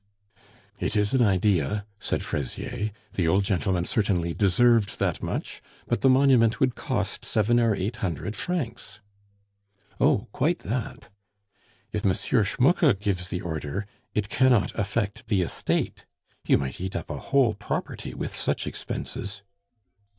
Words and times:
"It 0.79 0.95
is 0.95 1.13
an 1.13 1.21
idea," 1.21 1.85
said 1.99 2.23
Fraisier; 2.23 2.89
"the 3.13 3.27
old 3.27 3.43
gentleman 3.43 3.85
certainly 3.85 4.33
deserved 4.33 4.97
that 4.97 5.21
much; 5.21 5.61
but 5.85 6.01
the 6.01 6.09
monument 6.09 6.59
would 6.59 6.73
cost 6.73 7.23
seven 7.23 7.59
or 7.59 7.75
eight 7.75 7.97
hundred 7.97 8.35
francs." 8.35 8.99
"Oh! 9.99 10.25
quite 10.31 10.57
that!" 10.65 11.09
"If 11.91 12.03
M. 12.03 12.13
Schmucke 12.15 12.99
gives 12.99 13.27
the 13.27 13.41
order, 13.41 13.85
it 14.15 14.27
cannot 14.27 14.73
affect 14.73 15.27
the 15.27 15.43
estate. 15.43 16.07
You 16.47 16.57
might 16.57 16.81
eat 16.81 16.95
up 16.95 17.11
a 17.11 17.19
whole 17.19 17.53
property 17.53 18.15
with 18.15 18.33
such 18.33 18.65
expenses." 18.65 19.43